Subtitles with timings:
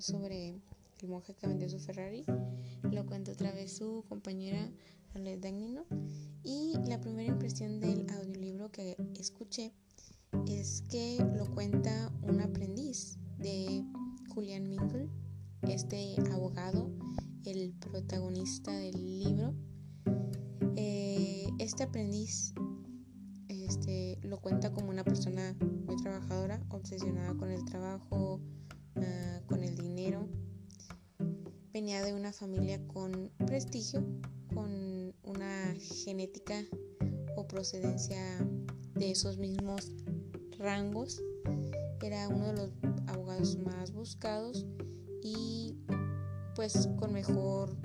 [0.00, 0.60] sobre
[1.00, 2.24] el monje que vendió su Ferrari.
[2.82, 4.70] Lo cuenta otra vez su compañera
[5.14, 5.84] Arlette Dagnino.
[6.42, 9.72] Y la primera impresión del audiolibro que escuché
[10.46, 13.84] es que lo cuenta un aprendiz de
[14.34, 15.08] Julian Mingle,
[15.62, 16.90] este abogado,
[17.44, 19.54] el protagonista del libro.
[20.76, 22.54] Eh, este aprendiz
[23.48, 25.54] este, lo cuenta como una persona
[25.86, 28.40] muy trabajadora, obsesionada con el trabajo,
[29.02, 30.28] ah, con el dinero.
[31.72, 34.04] Venía de una familia con prestigio,
[34.54, 36.64] con una genética
[37.36, 38.20] o procedencia
[38.94, 39.92] de esos mismos
[40.58, 41.22] rangos.
[42.02, 42.70] Era uno de los
[43.06, 44.66] abogados más buscados
[45.22, 45.74] y
[46.54, 47.76] pues con mejor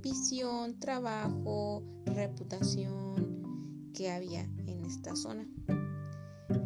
[0.00, 5.48] visión, trabajo, reputación que había en esta zona.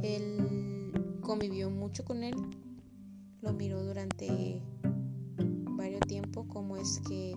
[0.02, 2.34] Él convivió mucho con él,
[3.40, 4.62] lo miró durante
[5.76, 7.34] varios tiempo como es que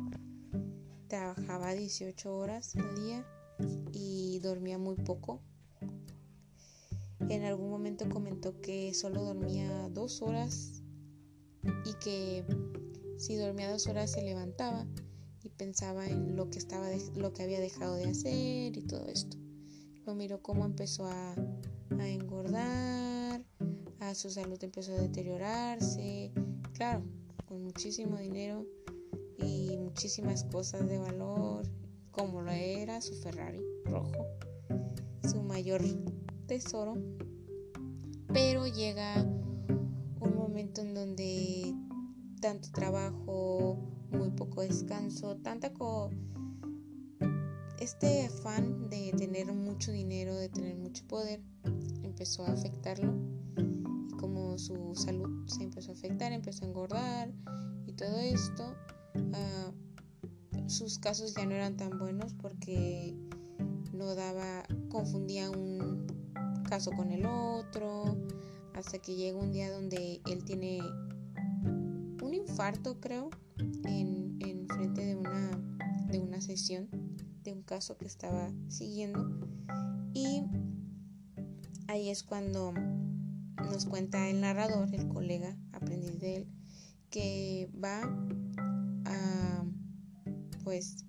[1.07, 3.25] trabajaba 18 horas al día
[3.91, 5.41] y dormía muy poco.
[7.29, 10.83] En algún momento comentó que solo dormía dos horas
[11.85, 12.43] y que
[13.17, 14.85] si dormía dos horas se levantaba
[15.41, 19.37] y pensaba en lo que estaba lo que había dejado de hacer y todo esto
[20.05, 21.35] lo miró cómo empezó a,
[21.99, 23.12] engordar,
[24.13, 26.31] su salud empezó a deteriorarse,
[26.73, 27.03] claro,
[27.47, 28.65] con muchísimo dinero
[29.37, 31.65] y muchísimas cosas de valor,
[32.11, 34.27] como lo era su Ferrari rojo,
[35.29, 35.81] su mayor
[36.47, 36.95] tesoro.
[38.31, 41.73] Pero llega un momento en donde
[42.41, 43.77] tanto trabajo,
[44.11, 46.11] muy poco descanso, tanta co
[47.79, 51.41] este afán de tener mucho dinero, de tener mucho poder,
[52.03, 53.33] empezó a afectarlo
[54.23, 57.29] como su salud se empezó a afectar, empezó a engordar
[57.86, 58.73] y todo esto,
[59.33, 59.71] ah,
[60.67, 63.17] sus casos ya no eran tan buenos porque
[63.92, 66.08] no daba, confundía un
[66.70, 68.15] caso con el otro,
[68.73, 70.80] hasta que llega un día donde él tiene
[72.21, 73.30] un infarto, creo,
[73.83, 75.52] en, en frente de una,
[76.09, 76.87] de una sesión
[77.43, 79.37] de un caso que estaba siguiendo.
[80.14, 80.43] Y
[81.89, 82.73] ahí es cuando
[83.71, 86.47] nos cuenta el narrador, el colega aprendiz de él,
[87.09, 88.01] que va
[89.05, 89.65] a
[90.63, 91.05] pues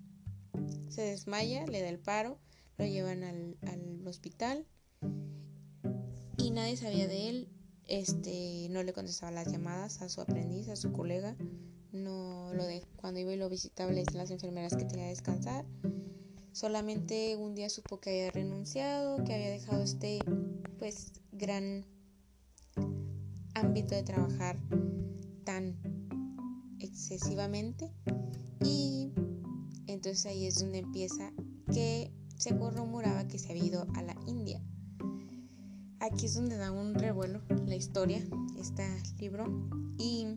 [0.89, 2.39] se desmaya, le da el paro,
[2.77, 4.65] lo llevan al, al hospital
[6.37, 7.49] y nadie sabía de él,
[7.87, 11.35] este no le contestaba las llamadas a su aprendiz, a su colega,
[11.91, 15.65] no lo de cuando iba y lo visitaba le las enfermeras que tenía que descansar.
[16.51, 20.19] Solamente un día supo que había renunciado, que había dejado este
[20.77, 21.85] pues gran
[23.55, 24.59] ámbito de trabajar
[25.43, 25.75] tan
[26.79, 27.91] excesivamente
[28.63, 29.11] y
[29.87, 31.31] entonces ahí es donde empieza
[31.73, 34.61] que se rumoraba que se había ido a la India.
[35.99, 38.23] Aquí es donde da un revuelo la historia,
[38.59, 38.83] este
[39.17, 39.45] libro,
[39.97, 40.27] y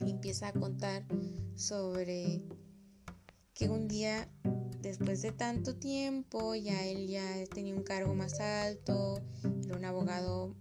[0.00, 1.06] empieza a contar
[1.54, 2.42] sobre
[3.54, 4.28] que un día
[4.80, 9.20] después de tanto tiempo, ya él ya tenía un cargo más alto,
[9.64, 10.56] era un abogado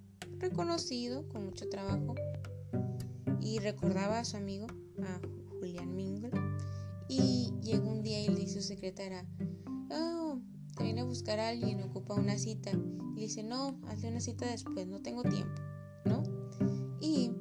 [0.50, 2.16] reconocido, con mucho trabajo,
[3.42, 4.68] y recordaba a su amigo,
[5.04, 5.20] a
[5.60, 6.32] Julian Mingle,
[7.08, 9.26] y llegó un día y le dice su secretaria,
[9.92, 10.40] oh,
[10.76, 12.72] te viene a buscar a alguien, ocupa una cita,
[13.16, 15.62] y dice, no, hazle una cita después, no tengo tiempo,
[16.06, 16.24] ¿no?
[17.00, 17.32] Y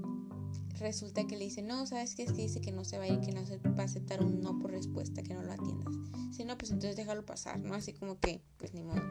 [0.78, 3.32] resulta que le dice, no, ¿sabes que dice que no se va a ir, que
[3.32, 5.94] no se va a aceptar un no por respuesta, que no lo atiendas.
[6.32, 7.74] Si no, pues entonces déjalo pasar, ¿no?
[7.74, 9.02] Así como que, pues ni modo.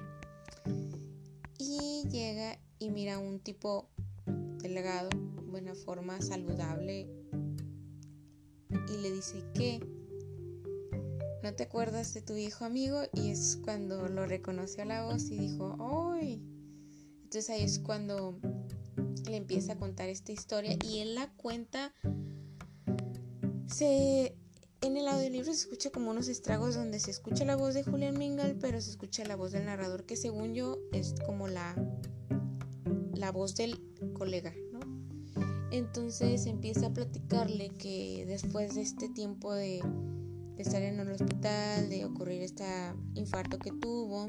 [1.58, 3.90] Y llega y mira a un tipo
[4.60, 5.10] delgado,
[5.48, 7.08] buena forma, saludable,
[8.70, 9.80] y le dice que
[11.44, 15.30] no te acuerdas de tu viejo amigo y es cuando lo reconoció a la voz
[15.30, 15.76] y dijo,
[16.14, 16.42] ¡ay!
[17.24, 18.40] Entonces ahí es cuando
[19.30, 21.94] le empieza a contar esta historia y él la cuenta.
[23.68, 24.38] Se,
[24.82, 28.18] en el audiolibro se escucha como unos estragos donde se escucha la voz de Julian
[28.18, 31.76] Mingal, pero se escucha la voz del narrador, que según yo es como la,
[33.24, 33.80] la voz del
[34.12, 34.82] colega, ¿no?
[35.72, 39.82] Entonces empieza a platicarle que después de este tiempo de,
[40.58, 42.66] de estar en el hospital, de ocurrir este
[43.14, 44.28] infarto que tuvo,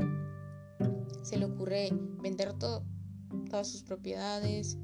[1.23, 1.91] se le ocurre
[2.23, 2.85] vender todo,
[3.50, 4.79] todas sus propiedades,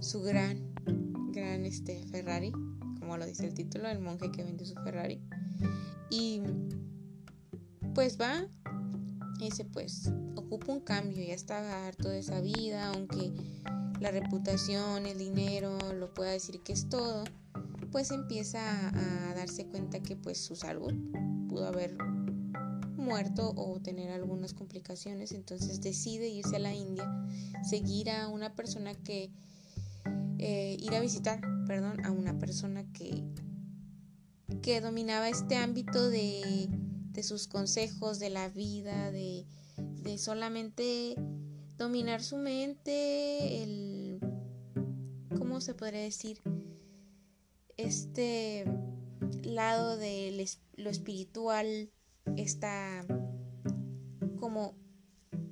[0.00, 0.74] su gran,
[1.30, 2.50] gran este, Ferrari,
[2.98, 5.22] como lo dice el título, el monje que vende su Ferrari.
[6.10, 6.42] Y
[7.94, 8.48] pues va
[9.44, 13.32] dice, pues ocupa un cambio, ya está harto de esa vida, aunque
[14.00, 17.24] la reputación, el dinero lo pueda decir que es todo,
[17.92, 20.92] pues empieza a, darse cuenta que pues su salud
[21.48, 21.96] pudo haber
[22.96, 27.06] muerto o tener algunas complicaciones, entonces decide irse a la India,
[27.62, 29.30] seguir a una persona que,
[30.38, 33.22] eh, ir a visitar, perdón, a una persona que,
[34.62, 36.68] que dominaba este ámbito de,
[37.16, 39.46] de sus consejos, de la vida, de,
[39.78, 41.16] de solamente
[41.78, 44.20] dominar su mente, el,
[45.36, 46.42] ¿cómo se podría decir?
[47.78, 48.64] Este
[49.42, 50.46] lado de
[50.76, 51.90] lo espiritual
[52.36, 53.06] está
[54.38, 54.74] como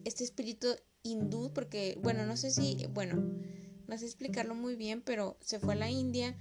[0.05, 0.69] este espíritu
[1.03, 3.17] hindú, porque, bueno, no sé si, bueno,
[3.89, 6.37] no sé explicarlo muy bien, pero se fue a la India,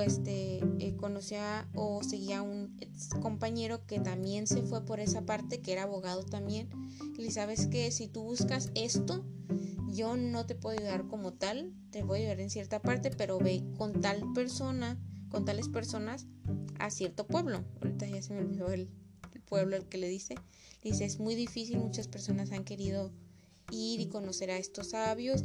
[0.00, 2.78] este, eh, conocía o seguía a un
[3.20, 6.68] compañero que también se fue por esa parte, que era abogado también,
[7.16, 9.24] y le sabes que si tú buscas esto,
[9.88, 13.38] yo no te puedo ayudar como tal, te voy a ayudar en cierta parte, pero
[13.38, 14.98] ve con tal persona,
[15.30, 16.26] con tales personas
[16.78, 17.64] a cierto pueblo.
[17.82, 18.88] Ahorita ya se me olvidó el,
[19.48, 20.34] pueblo al que le dice.
[20.82, 23.12] Dice, es muy difícil, muchas personas han querido
[23.70, 25.44] ir y conocer a estos sabios,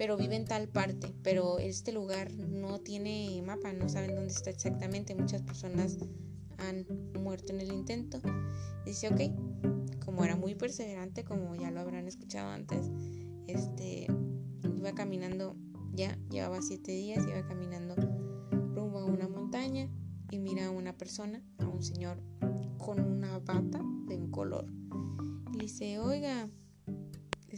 [0.00, 5.14] pero viven tal parte, pero este lugar no tiene mapa, no saben dónde está exactamente,
[5.14, 5.98] muchas personas
[6.56, 6.86] han
[7.20, 8.18] muerto en el intento.
[8.86, 12.90] Dice, ok, como era muy perseverante, como ya lo habrán escuchado antes,
[13.46, 14.06] este,
[14.74, 15.54] iba caminando,
[15.92, 17.94] ya llevaba siete días, iba caminando
[18.74, 19.90] rumbo a una montaña
[20.30, 22.22] y mira a una persona, a un señor
[22.78, 24.64] con una bata de un color.
[25.52, 26.48] Y dice, oiga,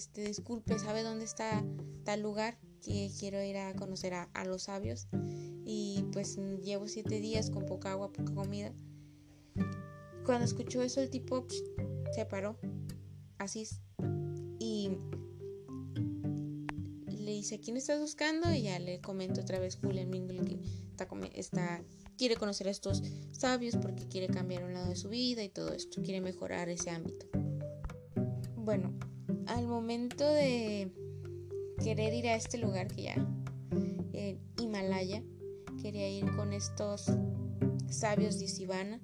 [0.03, 1.65] este, disculpe, ¿sabe dónde está
[2.05, 2.59] tal lugar?
[2.85, 5.07] Que quiero ir a conocer a, los sabios.
[5.65, 8.73] Y pues llevo siete días con poca agua, poca comida.
[10.27, 11.47] Cuando escuchó eso, el tipo
[12.13, 12.59] se paró,
[13.39, 13.69] así.
[14.59, 14.91] Y
[17.07, 18.53] le dice, ¿quién estás buscando?
[18.53, 20.59] Y ya le comento otra vez Julian Mingle que
[21.35, 21.85] está,
[22.19, 25.73] quiere conocer a estos sabios porque quiere cambiar un lado de su vida y todo
[25.73, 27.27] esto, quiere mejorar ese ámbito.
[28.57, 28.93] Bueno,
[29.53, 30.91] al momento de
[31.83, 33.15] querer ir a este lugar que ya,
[34.13, 35.23] en Himalaya,
[35.83, 37.11] quería ir con estos
[37.91, 39.01] sabios de Sivana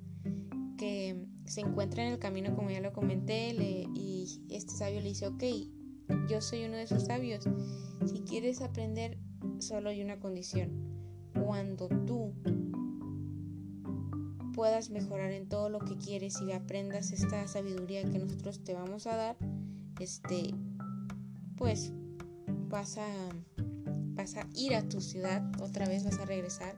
[0.79, 3.55] que se encuentran en el camino, como ya lo comenté,
[3.95, 5.45] y este sabio le dice, ok,
[6.29, 7.45] yo soy uno de esos sabios,
[8.07, 9.19] si quieres aprender,
[9.59, 10.71] solo hay una condición,
[11.45, 12.33] cuando tú
[14.55, 19.07] puedas mejorar en todo lo que quieres y aprendas esta sabiduría que nosotros te vamos
[19.07, 19.37] a dar,
[20.01, 20.55] este,
[21.57, 21.93] pues
[22.69, 23.09] vas a,
[24.15, 26.77] vas a ir a tu ciudad, otra vez vas a regresar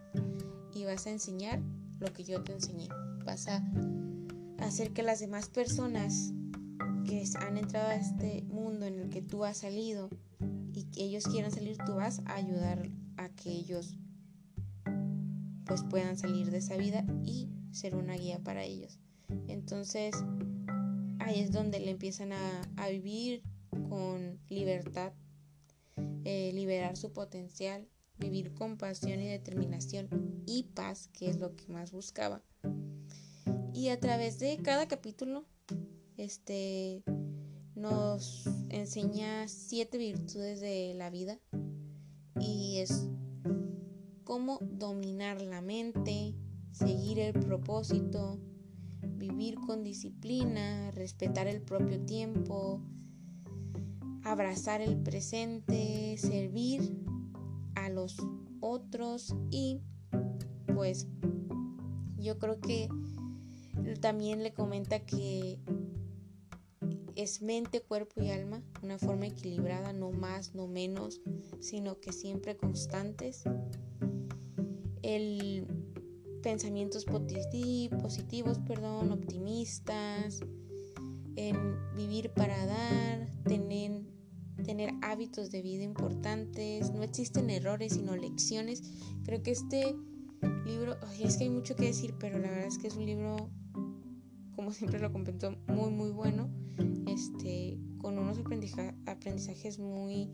[0.74, 1.60] y vas a enseñar
[1.98, 2.88] lo que yo te enseñé.
[3.24, 3.62] Vas a
[4.58, 6.32] hacer que las demás personas
[7.04, 10.08] que han entrado a este mundo en el que tú has salido
[10.72, 13.96] y que ellos quieran salir, tú vas a ayudar a que ellos
[15.66, 18.98] pues puedan salir de esa vida y ser una guía para ellos.
[19.46, 20.14] Entonces,
[21.30, 23.42] ahí es donde le empiezan a, vivir
[23.88, 25.12] con libertad,
[26.24, 27.86] eh, liberar su potencial,
[28.18, 30.08] vivir con pasión y determinación
[30.46, 32.42] y paz, que es lo que más buscaba.
[33.72, 35.44] Y a través de cada capítulo,
[36.16, 37.04] este
[37.76, 41.38] nos enseña siete virtudes de la vida
[42.40, 43.08] y es
[44.24, 46.34] cómo dominar la mente,
[46.72, 48.40] seguir el propósito,
[49.20, 52.80] vivir con disciplina, respetar el propio tiempo,
[54.24, 56.96] abrazar el presente, servir
[57.74, 58.16] a los
[58.60, 59.82] otros y
[60.74, 61.06] pues
[62.16, 62.88] yo creo que
[64.00, 65.60] también le comenta que
[67.14, 71.20] es mente, cuerpo y alma, una forma equilibrada, no más, no menos,
[71.60, 73.42] sino que siempre constantes.
[75.02, 75.79] El
[76.42, 80.40] pensamientos positivos, perdón, optimistas,
[81.36, 84.02] en vivir para dar, tener,
[84.64, 86.90] tener hábitos de vida importantes.
[86.92, 88.82] No existen errores, sino lecciones.
[89.24, 89.94] Creo que este
[90.64, 93.50] libro, es que hay mucho que decir, pero la verdad es que es un libro,
[94.54, 96.50] como siempre lo comento, muy, muy bueno,
[97.06, 98.38] este, con unos
[99.06, 100.30] aprendizajes muy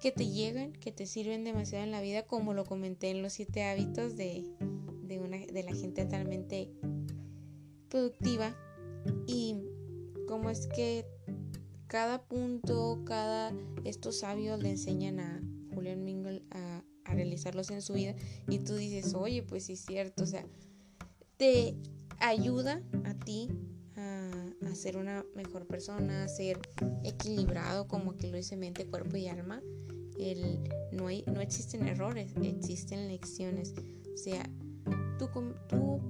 [0.00, 3.34] que te llegan, que te sirven demasiado en la vida, como lo comenté en los
[3.34, 4.44] siete hábitos de,
[5.20, 6.70] una, de la gente totalmente
[7.88, 8.56] productiva.
[9.26, 9.62] Y
[10.26, 11.04] cómo es que
[11.86, 13.52] cada punto, cada
[13.84, 15.42] estos sabios le enseñan a
[15.74, 16.82] Julian Mingle a
[17.14, 18.14] realizarlos en su vida.
[18.48, 20.46] Y tú dices, oye, pues sí es cierto, o sea,
[21.36, 21.74] te
[22.18, 23.48] ayuda a ti
[24.70, 26.58] a, ser una mejor persona, a ser
[27.04, 29.62] equilibrado como que lo dice mente, cuerpo y alma.
[30.18, 30.60] El,
[30.92, 33.74] no, hay, no existen errores, existen lecciones.
[34.12, 34.48] O sea,
[35.18, 35.28] tú,
[35.68, 36.00] tú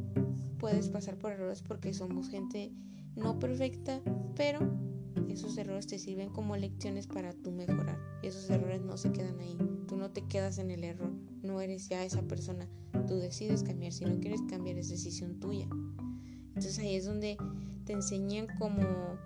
[0.59, 2.73] puedes pasar por errores porque somos gente
[3.17, 4.01] no perfecta,
[4.37, 4.61] pero
[5.29, 7.99] esos errores te sirven como lecciones para tú mejorar.
[8.23, 9.57] Esos errores no se quedan ahí.
[9.87, 11.13] Tú no te quedas en el error.
[11.43, 12.69] No eres ya esa persona.
[13.07, 13.93] Tú decides cambiar.
[13.93, 15.69] Si no quieres cambiar es decisión tuya.
[16.49, 17.37] Entonces ahí es donde
[17.91, 19.19] te enseñan como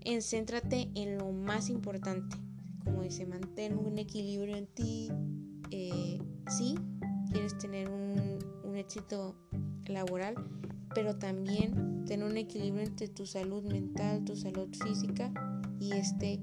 [0.00, 2.36] encéntrate en lo más importante.
[2.82, 5.08] Como dice, mantén un equilibrio en ti.
[5.70, 6.18] Eh,
[6.50, 6.74] sí,
[7.30, 9.36] quieres tener un, un éxito
[9.86, 10.34] laboral,
[10.96, 15.32] pero también tener un equilibrio entre tu salud mental, tu salud física
[15.78, 16.40] y este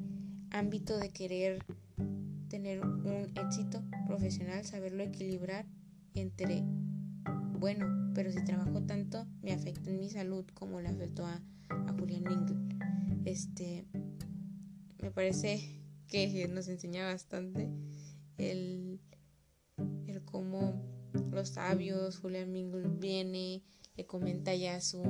[0.51, 1.65] ámbito de querer
[2.47, 5.65] tener un éxito profesional, saberlo equilibrar
[6.13, 6.63] entre,
[7.61, 11.93] bueno, pero si trabajo tanto me afecta en mi salud como le afectó a, a
[11.93, 13.21] Julián.
[13.23, 13.85] Este,
[14.99, 17.69] me parece que nos enseña bastante
[18.37, 18.99] el,
[20.07, 20.81] el cómo
[21.31, 23.63] los sabios, Julián Mingle viene,
[23.95, 25.03] le comenta ya a su,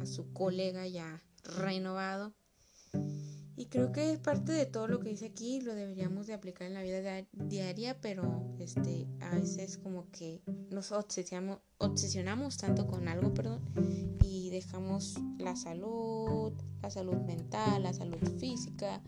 [0.00, 2.36] a su colega ya renovado.
[3.60, 6.66] Y creo que es parte de todo lo que dice aquí, lo deberíamos de aplicar
[6.66, 10.40] en la vida diaria, pero este, a veces como que
[10.70, 13.60] nos obsesionamos, obsesionamos tanto con algo, perdón,
[14.24, 19.02] y dejamos la salud, la salud mental, la salud física,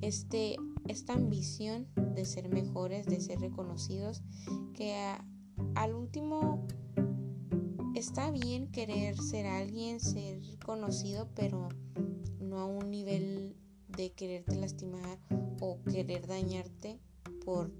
[0.00, 0.56] este,
[0.88, 4.24] esta ambición de ser mejores, de ser reconocidos,
[4.74, 4.96] que
[5.76, 6.66] al último
[7.94, 11.68] está bien querer ser alguien, ser conocido, pero
[12.40, 13.54] no a un nivel
[13.96, 15.18] de quererte lastimar
[15.60, 16.98] o querer dañarte
[17.44, 17.70] por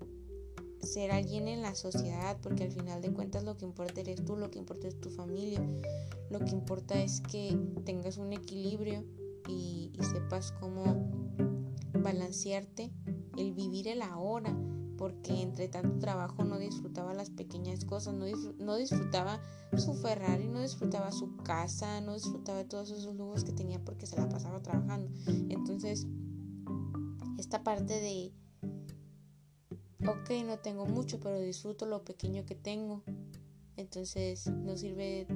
[0.83, 4.37] ser alguien en la sociedad, porque al final de cuentas lo que importa eres tú,
[4.37, 5.61] lo que importa es tu familia,
[6.31, 9.05] lo que importa es que tengas un equilibrio
[9.49, 10.85] y, y sepas cómo
[12.01, 12.91] balancearte,
[13.37, 14.57] el vivir el ahora,
[15.03, 19.41] porque entre tanto trabajo no disfrutaba las pequeñas cosas, no, disfrutaba
[19.77, 24.15] su Ferrari, no disfrutaba su casa, no disfrutaba todos esos lujos que tenía porque se
[24.15, 25.11] la pasaba trabajando.
[25.49, 26.07] Entonces,
[27.37, 28.33] esta parte de,
[30.07, 33.03] ok, no tengo mucho, pero disfruto lo pequeño que tengo.
[33.77, 35.27] Entonces, no sirve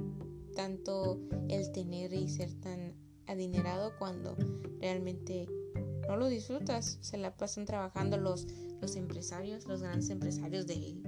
[0.54, 1.18] tanto
[1.48, 2.94] el tener y ser tan
[3.26, 4.36] adinerado cuando
[4.78, 5.48] realmente
[6.08, 8.46] no lo disfrutas, se la pasan trabajando los
[8.80, 11.02] los empresarios, los grandes empresarios del,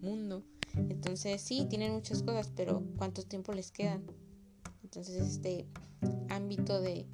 [0.00, 0.44] mundo.
[0.76, 4.04] Entonces sí, tienen muchas cosas, pero ¿cuánto tiempo les quedan?
[4.82, 5.66] Entonces este
[6.28, 7.06] ámbito de,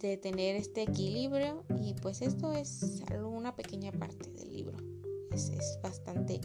[0.00, 4.76] de tener este equilibrio y pues esto es una pequeña parte del libro.
[5.30, 6.40] Es, es bastante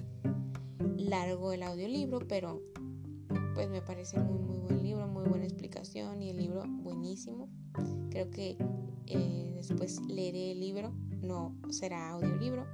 [0.98, 2.62] largo el audiolibro, pero
[3.56, 7.50] pues me parece muy muy buen libro, muy buena explicación y el libro buenísimo.
[8.10, 8.58] Creo que
[9.08, 12.66] eh, después leeré el libro no será audiolibro,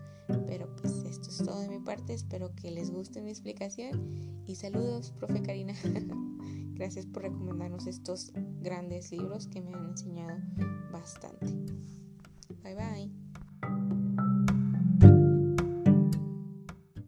[0.47, 4.55] pero pues esto es todo de mi parte, espero que les guste mi explicación y
[4.55, 5.73] saludos, profe Karina.
[6.75, 10.39] Gracias por recomendarnos estos grandes libros que me han enseñado
[10.91, 11.45] bastante.